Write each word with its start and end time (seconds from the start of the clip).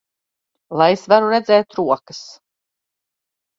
Lai 0.81 0.87
es 0.93 1.03
varu 1.13 1.29
redzēt 1.35 1.79
rokas! 1.81 2.25